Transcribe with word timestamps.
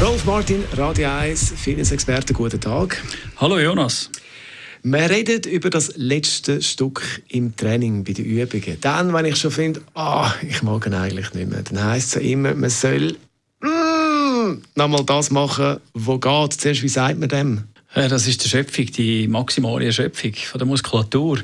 Rolf 0.00 0.24
Martin, 0.24 0.62
Radio 0.76 1.08
1, 1.08 1.54
Fitness-Experte, 1.56 2.32
guten 2.32 2.60
Tag. 2.60 3.02
Hallo 3.38 3.58
Jonas. 3.58 4.08
Wir 4.84 5.10
reden 5.10 5.44
über 5.44 5.70
das 5.70 5.92
letzte 5.96 6.60
Stück 6.60 7.22
im 7.28 7.54
Training 7.56 8.02
bei 8.02 8.14
den 8.14 8.24
Übungen. 8.24 8.78
Dann, 8.80 9.12
wenn 9.14 9.26
ich 9.26 9.36
schon 9.36 9.52
finde, 9.52 9.80
ah, 9.94 10.32
ich 10.42 10.64
mag 10.64 10.86
ihn 10.86 10.94
eigentlich 10.94 11.32
nicht 11.34 11.50
mehr, 11.50 11.62
dann 11.62 11.84
heisst 11.84 12.08
es 12.08 12.14
ja 12.14 12.28
immer, 12.28 12.52
man 12.54 12.68
soll 12.68 13.16
mm, 13.60 14.62
nochmal 14.74 15.04
das 15.04 15.30
machen, 15.30 15.76
was 15.94 16.20
geht. 16.20 16.60
Zuerst, 16.60 16.82
wie 16.82 16.88
sagt 16.88 17.20
man 17.20 17.28
dem? 17.28 17.64
Ja, 17.94 18.08
das 18.08 18.26
ist 18.26 18.42
die 18.42 18.48
Schöpfung, 18.48 18.86
die 18.86 19.28
maximale 19.28 19.84
Erschöpfung 19.84 20.32
von 20.34 20.58
der 20.58 20.66
Muskulatur. 20.66 21.40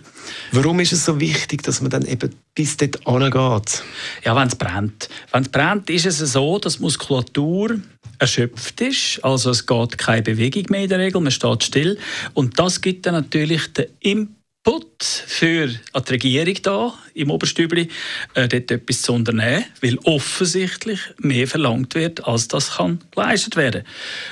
Warum 0.51 0.81
ist 0.81 0.93
es 0.93 1.05
so 1.05 1.21
wichtig, 1.21 1.63
dass 1.63 1.83
man 1.83 1.91
dann 1.91 2.07
eben 2.07 2.35
bis 2.55 2.77
dort 2.77 3.07
angeht? 3.07 3.83
Ja, 4.25 4.35
wenn 4.35 4.49
es 4.49 4.57
brennt. 4.57 5.11
Wenn 5.31 5.43
es 5.43 5.49
brennt, 5.51 5.91
ist 5.91 6.07
es 6.07 6.19
so, 6.19 6.59
dass 6.59 6.81
Muskulatur 6.81 7.79
erschöpft 8.19 8.81
ist. 8.81 9.25
Also 9.25 9.51
es 9.51 9.67
geht 9.67 9.99
keine 9.99 10.23
Bewegung 10.23 10.65
mehr 10.71 10.83
in 10.83 10.89
der 10.89 10.99
Regel, 10.99 11.21
man 11.21 11.33
steht 11.33 11.65
still. 11.65 11.99
Und 12.35 12.59
das 12.59 12.81
gibt 12.81 13.07
dann 13.07 13.15
natürlich 13.15 13.73
den 13.73 13.87
Impuls 14.01 15.23
für 15.27 15.69
die 15.69 16.11
Regierung 16.11 16.55
da 16.63 16.95
im 17.15 17.31
Oberstübli, 17.31 17.89
äh, 18.35 18.49
dort 18.49 18.71
etwas 18.71 19.03
zu 19.03 19.13
unternehmen, 19.13 19.65
weil 19.81 19.99
offensichtlich 20.05 21.01
mehr 21.19 21.47
verlangt 21.47 21.95
wird, 21.95 22.25
als 22.27 22.49
das 22.49 22.77
kann 22.77 23.01
geleistet 23.11 23.57
werden. 23.57 23.85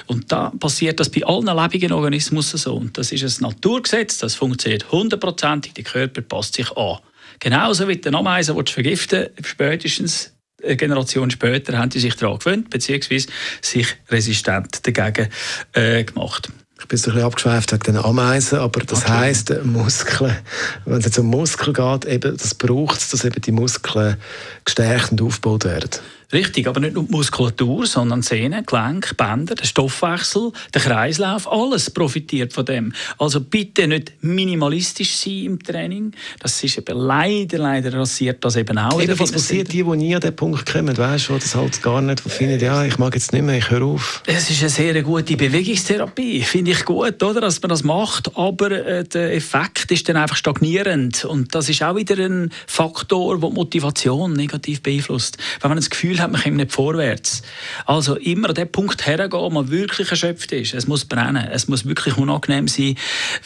Und 0.06 0.30
da 0.30 0.52
passiert 0.58 1.00
das 1.00 1.10
bei 1.10 1.24
allen 1.24 1.46
lebenden 1.46 1.92
Organismen 1.92 2.42
so. 2.42 2.74
Und 2.74 2.98
das 2.98 3.12
ist 3.12 3.22
ein 3.40 3.42
Naturgesetz, 3.42 4.18
das 4.18 4.34
funktioniert 4.34 4.90
hundertprozentig, 4.92 5.74
der 5.74 5.84
Körper 5.84 6.22
passt 6.22 6.54
sich 6.54 6.70
an. 6.76 6.98
Genauso 7.38 7.86
wie 7.88 7.96
der 7.96 8.14
Ameisen, 8.14 8.56
die 8.56 8.72
vergiften, 8.72 9.28
spätestens 9.42 10.35
Generation 10.74 11.30
später 11.30 11.78
haben 11.78 11.90
die 11.90 12.00
sich 12.00 12.16
daran 12.16 12.38
gewöhnt, 12.38 12.70
beziehungsweise 12.70 13.28
sich 13.62 13.96
resistent 14.08 14.86
dagegen 14.86 15.28
äh, 15.72 16.04
gemacht. 16.04 16.48
Ich 16.78 16.88
bin 16.88 16.98
so 16.98 17.10
ein 17.10 17.14
bisschen 17.14 17.26
abgeschweift 17.26 17.72
wegen 17.72 17.82
den 17.84 17.96
Ameisen, 17.96 18.58
aber 18.58 18.80
das 18.80 19.02
okay. 19.02 19.12
heisst, 19.12 19.64
Muskeln, 19.64 20.36
wenn 20.84 20.98
es 20.98 21.06
jetzt 21.06 21.18
um 21.18 21.26
Muskeln 21.26 21.72
geht, 21.72 22.04
eben, 22.04 22.36
das 22.36 22.54
braucht 22.54 22.98
es, 22.98 23.10
dass 23.10 23.24
eben 23.24 23.40
die 23.40 23.52
Muskeln 23.52 24.16
gestärkt 24.64 25.12
und 25.12 25.22
aufgebaut 25.22 25.64
werden. 25.64 25.90
Richtig, 26.32 26.66
aber 26.66 26.80
nicht 26.80 26.94
nur 26.94 27.04
die 27.04 27.12
Muskulatur, 27.12 27.86
sondern 27.86 28.22
Sehnen, 28.22 28.66
Gelenke, 28.66 29.14
Bänder, 29.14 29.54
der 29.54 29.64
Stoffwechsel, 29.64 30.50
der 30.74 30.80
Kreislauf, 30.80 31.50
alles 31.50 31.90
profitiert 31.90 32.52
von 32.52 32.64
dem. 32.64 32.92
Also 33.18 33.40
bitte 33.40 33.86
nicht 33.86 34.12
minimalistisch 34.22 35.14
sein 35.14 35.44
im 35.44 35.62
Training. 35.62 36.12
Das 36.40 36.62
ist 36.64 36.78
eben 36.78 36.98
leider, 36.98 37.58
leider 37.58 37.94
rassiert 37.94 38.44
das 38.44 38.56
eben 38.56 38.76
auch. 38.76 39.00
Eben, 39.00 39.18
was 39.18 39.30
passiert 39.30 39.72
die, 39.72 39.84
die 39.84 39.96
nie 39.96 40.14
an 40.16 40.20
den 40.20 40.34
Punkt 40.34 40.66
kommen, 40.66 40.96
weißt 40.96 41.28
du, 41.28 41.34
das 41.34 41.54
halt 41.54 41.80
gar 41.80 42.02
nicht, 42.02 42.24
die 42.24 42.28
finden, 42.28 42.58
ja, 42.58 42.84
ich 42.84 42.98
mag 42.98 43.14
jetzt 43.14 43.32
nicht 43.32 43.42
mehr, 43.42 43.58
ich 43.58 43.70
höre 43.70 43.84
auf. 43.84 44.22
Es 44.26 44.50
ist 44.50 44.60
eine 44.60 44.70
sehr 44.70 45.02
gute 45.02 45.36
Bewegungstherapie, 45.36 46.42
finde 46.42 46.72
ich 46.72 46.84
gut, 46.84 47.22
oder, 47.22 47.40
dass 47.40 47.62
man 47.62 47.68
das 47.68 47.84
macht, 47.84 48.36
aber 48.36 48.72
äh, 48.72 49.04
der 49.04 49.32
Effekt 49.34 49.92
ist 49.92 50.08
dann 50.08 50.16
einfach 50.16 50.36
stagnierend 50.36 51.24
und 51.24 51.54
das 51.54 51.68
ist 51.68 51.82
auch 51.84 51.94
wieder 51.94 52.16
ein 52.16 52.50
Faktor, 52.66 53.38
der 53.38 53.48
die 53.48 53.54
Motivation 53.54 54.32
negativ 54.32 54.82
beeinflusst. 54.82 55.38
Wenn 55.60 55.70
man 55.70 55.76
das 55.76 55.88
Gefühl 55.88 56.20
Hat, 56.26 56.32
man 56.32 56.42
kommt 56.42 56.56
nicht 56.56 56.72
vorwärts. 56.72 57.42
Also 57.84 58.16
immer 58.16 58.48
an 58.48 58.54
den 58.54 58.70
Punkt 58.70 59.06
hergehen, 59.06 59.32
wo 59.32 59.50
man 59.50 59.70
wirklich 59.70 60.10
erschöpft 60.10 60.52
ist. 60.52 60.74
Es 60.74 60.86
muss 60.86 61.04
brennen, 61.04 61.48
es 61.52 61.68
muss 61.68 61.86
wirklich 61.86 62.16
unangenehm 62.16 62.68
sein, 62.68 62.96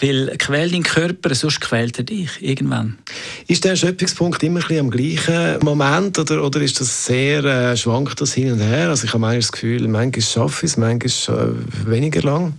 weil 0.00 0.37
quält 0.38 0.72
dein 0.72 0.82
Körper, 0.82 1.34
sonst 1.34 1.60
quält 1.60 1.99
er 1.99 2.05
dich 2.05 2.31
irgendwann. 2.41 2.99
Ist 3.47 3.65
der 3.65 3.72
Erschöpfungspunkt 3.72 4.43
immer 4.43 4.60
ein 4.69 4.78
am 4.78 4.91
gleichen 4.91 5.59
Moment 5.62 6.19
oder, 6.19 6.43
oder 6.43 6.60
ist 6.60 6.81
das 6.81 7.06
sehr, 7.06 7.44
äh, 7.44 7.77
schwankt 7.77 8.21
das 8.21 8.34
hin 8.34 8.53
und 8.53 8.60
her? 8.60 8.88
Also 8.88 9.05
ich 9.05 9.10
habe 9.10 9.21
manchmal 9.21 9.41
das 9.41 9.53
Gefühl, 9.53 9.88
manchmal 9.88 10.22
schaffe 10.22 10.66
ich 10.66 10.72
es, 10.72 10.76
manchmal 10.76 11.55
äh, 11.55 11.91
weniger 11.91 12.22
lang. 12.22 12.55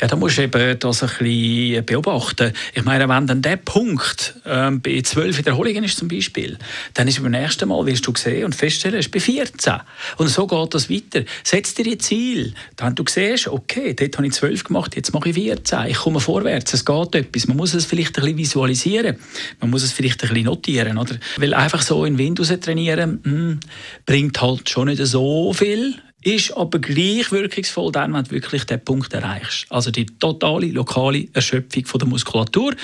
Ja, 0.00 0.06
da 0.06 0.16
musst 0.16 0.38
du 0.38 0.42
eben 0.42 0.78
das 0.78 1.02
ein 1.02 1.08
bisschen 1.18 1.84
beobachten. 1.86 2.52
Ich 2.74 2.84
meine, 2.84 3.08
wenn 3.08 3.26
dann 3.26 3.42
der 3.42 3.56
Punkt 3.56 4.34
ähm, 4.44 4.80
bei 4.80 5.00
zwölf 5.02 5.38
Wiederholungen 5.38 5.84
ist 5.84 5.98
zum 5.98 6.08
Beispiel, 6.08 6.58
dann 6.94 7.08
ist 7.08 7.22
beim 7.22 7.32
nächsten 7.32 7.68
Mal, 7.68 7.86
wirst 7.86 8.06
du 8.06 8.12
sehen 8.16 8.44
und 8.44 8.54
feststellen, 8.54 8.98
es 8.98 9.06
ist 9.06 9.12
bei 9.12 9.20
14. 9.20 9.74
Und 10.18 10.28
so 10.28 10.46
geht 10.46 10.74
das 10.74 10.90
weiter. 10.90 11.24
Setz 11.44 11.74
dir 11.74 11.90
ein 11.90 12.00
Ziel. 12.00 12.54
Dann 12.76 12.94
du 12.94 13.04
siehst, 13.08 13.48
okay, 13.48 13.94
dort 13.94 14.16
habe 14.16 14.26
ich 14.26 14.32
zwölf 14.34 14.64
gemacht, 14.64 14.96
jetzt 14.96 15.12
mache 15.12 15.28
ich 15.30 15.34
14. 15.34 15.86
Ich 15.88 15.96
komme 15.96 16.20
vorwärts, 16.20 16.74
es 16.74 16.84
geht 16.84 17.14
etwas. 17.14 17.46
Man 17.46 17.56
muss 17.56 17.74
es 17.74 17.86
vielleicht 17.86 18.16
ein 18.18 18.22
bisschen 18.22 18.38
visualisieren. 18.38 19.16
Man 19.60 19.70
muss 19.70 19.82
es 19.82 19.92
vielleicht 19.92 20.22
ein 20.22 20.28
bisschen 20.28 20.44
notieren. 20.44 20.98
Oder? 20.98 21.16
Weil 21.36 21.54
einfach 21.54 21.82
so 21.82 22.04
in 22.04 22.18
Windows 22.18 22.52
trainieren, 22.60 23.20
mh, 23.22 23.30
hm, 23.30 23.60
bringt 24.06 24.40
halt 24.40 24.68
schon 24.68 24.88
nicht 24.88 25.04
so 25.04 25.52
viel 25.52 25.96
ist 26.22 26.56
aber 26.56 26.78
gleich 26.78 27.30
wirkungsvoll 27.32 27.92
dann, 27.92 28.14
wenn 28.14 28.24
du 28.24 28.30
wirklich 28.30 28.64
den 28.64 28.82
Punkt 28.82 29.12
erreichst. 29.12 29.66
Also 29.70 29.90
die 29.90 30.06
totale 30.06 30.66
lokale 30.66 31.28
Erschöpfung 31.32 31.84
von 31.84 31.98
der 31.98 32.08
Muskulatur 32.08 32.74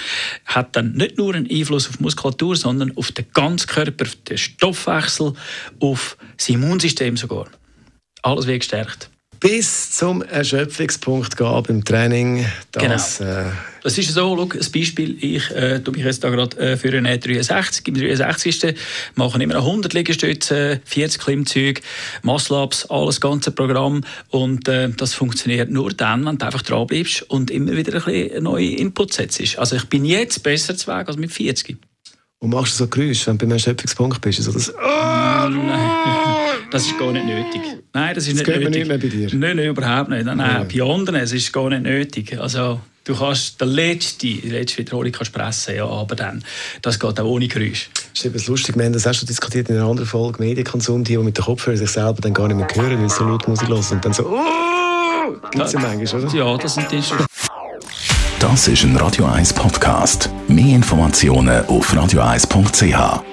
hat 0.44 0.76
dann 0.76 0.93
nicht 0.93 1.19
nur 1.19 1.34
einen 1.34 1.50
Einfluss 1.50 1.88
auf 1.88 1.97
die 1.97 2.03
Muskulatur, 2.03 2.56
sondern 2.56 2.97
auf 2.97 3.12
den 3.12 3.26
ganzen 3.32 3.69
Körper, 3.69 4.04
auf 4.04 4.16
den 4.28 4.38
Stoffwechsel, 4.38 5.32
auf 5.81 6.16
das 6.37 6.49
Immunsystem 6.49 7.16
sogar. 7.16 7.49
Alles 8.22 8.47
wird 8.47 8.60
gestärkt 8.60 9.10
bis 9.41 9.93
zum 9.93 10.22
Erschöpfungspunkt 10.22 11.37
gehen 11.37 11.62
beim 11.62 11.84
Training. 11.84 12.47
Das, 12.72 13.19
genau. 13.19 13.31
äh, 13.31 13.44
das 13.82 13.97
ist 13.97 14.12
so, 14.12 14.37
schau, 14.37 14.43
ein 14.43 14.72
Beispiel, 14.72 15.16
ich 15.21 15.50
äh, 15.50 15.81
mich 15.91 16.04
jetzt 16.04 16.25
da 16.25 16.31
gerade 16.31 16.56
äh, 16.59 16.76
für 16.76 16.97
eine 16.97 17.19
63, 17.19 17.87
im 17.88 17.94
63. 17.94 18.75
machen 19.15 19.41
immer 19.41 19.56
100 19.56 19.93
Liegestützen, 19.94 20.81
40 20.84 21.21
Klimmzüge, 21.21 21.81
Muscle-Ups, 22.22 22.87
alles 22.87 23.21
ganze 23.21 23.50
Programm 23.50 24.03
und 24.31 24.69
äh, 24.69 24.91
das 24.91 25.15
funktioniert 25.15 25.70
nur 25.70 25.91
dann, 25.91 26.26
wenn 26.26 26.38
du 26.38 26.47
einfach 26.47 26.62
dran 26.62 26.87
bleibst 26.87 27.22
und 27.22 27.50
immer 27.50 27.76
wieder 27.76 27.94
ein 27.94 28.05
bisschen 28.05 28.43
neue 28.43 28.70
Inputs 28.76 29.16
setzt. 29.16 29.59
Also 29.59 29.76
ich 29.76 29.84
bin 29.84 30.05
jetzt 30.05 30.43
besser 30.43 30.76
zu 30.76 30.88
Weg 30.88 31.09
als 31.09 31.16
mit 31.16 31.32
40. 31.32 31.76
Und 32.41 32.50
machst 32.50 32.75
du 32.75 32.84
so 32.84 32.88
Geräusche, 32.88 33.26
wenn 33.26 33.38
du 33.38 33.47
beim 33.47 33.53
Erschöpfungspunkt 33.53 34.20
bist? 34.20 34.38
Also 34.38 34.53
das, 34.53 34.72
oh, 34.72 35.49
das 36.70 36.86
ist 36.86 36.98
gar 36.98 37.12
nicht 37.12 37.26
nötig. 37.26 37.60
Nein, 37.92 38.14
das 38.14 38.26
ist 38.28 38.40
das 38.40 38.46
nicht 38.46 38.58
nötig. 38.58 38.74
nicht 38.74 38.88
mehr 38.88 38.98
bei 38.98 39.08
dir? 39.08 39.28
Nein, 39.34 39.56
nein 39.56 39.66
überhaupt 39.66 40.10
nicht. 40.10 40.24
Nein, 40.24 40.36
nein, 40.36 40.68
bei 40.72 40.82
anderen 40.82 41.16
es 41.16 41.32
ist 41.32 41.52
gar 41.52 41.70
nicht 41.70 41.82
nötig. 41.82 42.38
Also, 42.38 42.80
du 43.04 43.14
kannst 43.14 43.60
den 43.60 43.68
letzte, 43.68 44.26
die 44.26 44.40
letzte 44.48 44.78
Wiederholung 44.78 45.12
kannst 45.12 45.32
pressen, 45.32 45.76
ja, 45.76 45.86
aber 45.86 46.14
dann, 46.14 46.44
das 46.82 46.98
geht 46.98 47.18
auch 47.18 47.24
ohne 47.24 47.48
Geräusch. 47.48 47.90
Das 47.94 48.24
ist 48.24 48.26
eben 48.26 48.46
lustig, 48.46 48.76
wir 48.76 48.84
haben 48.84 48.92
das 48.92 49.06
auch 49.06 49.14
schon 49.14 49.26
diskutiert 49.26 49.68
in 49.70 49.76
einer 49.76 49.86
anderen 49.86 50.08
Folge, 50.08 50.42
Medienkonsum, 50.42 51.04
die, 51.04 51.16
die 51.16 51.18
mit 51.18 51.36
den 51.36 51.44
Kopfhörern 51.44 51.78
sich 51.78 51.90
selber 51.90 52.20
dann 52.20 52.34
gar 52.34 52.48
nicht 52.48 52.56
mehr 52.56 52.68
hören, 52.74 53.00
weil 53.00 53.08
sie 53.08 53.16
so 53.16 53.24
laut 53.24 53.48
Musik 53.48 53.68
hören 53.68 53.84
und 53.90 54.04
dann 54.04 54.12
so, 54.12 54.26
oh, 54.26 55.32
gibt 55.50 55.64
es 55.64 55.72
ja 55.72 55.80
manchmal, 55.80 56.24
oder? 56.24 56.34
Ja, 56.34 56.56
das 56.56 56.74
sind 56.74 56.92
die 56.92 57.00
Das 58.40 58.68
ist 58.68 58.82
ein 58.84 58.96
Radio 58.96 59.24
1 59.24 59.54
Podcast. 59.54 60.28
Mehr 60.48 60.76
Informationen 60.76 61.64
auf 61.66 61.92
radio1.ch. 61.94 63.27